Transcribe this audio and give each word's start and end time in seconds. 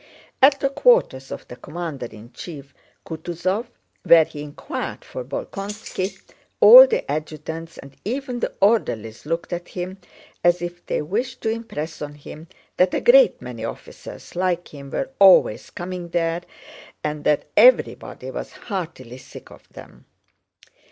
At 0.41 0.59
the 0.59 0.69
quarters 0.69 1.29
of 1.29 1.47
the 1.47 1.55
commander 1.55 2.07
in 2.07 2.31
chief, 2.33 2.73
Kutúzov, 3.05 3.67
where 4.01 4.23
he 4.23 4.41
inquired 4.41 5.05
for 5.05 5.23
Bolkónski, 5.23 6.19
all 6.59 6.87
the 6.87 7.05
adjutants 7.11 7.77
and 7.77 7.95
even 8.03 8.39
the 8.39 8.51
orderlies 8.61 9.27
looked 9.27 9.53
at 9.53 9.67
him 9.67 9.99
as 10.43 10.59
if 10.59 10.83
they 10.87 11.03
wished 11.03 11.41
to 11.41 11.51
impress 11.51 12.01
on 12.01 12.15
him 12.15 12.47
that 12.77 12.95
a 12.95 12.99
great 12.99 13.43
many 13.43 13.63
officers 13.63 14.35
like 14.35 14.69
him 14.73 14.89
were 14.89 15.11
always 15.19 15.69
coming 15.69 16.09
there 16.09 16.41
and 17.03 17.23
that 17.25 17.45
everybody 17.55 18.31
was 18.31 18.53
heartily 18.53 19.19
sick 19.19 19.51
of 19.51 19.69
them. 19.69 20.05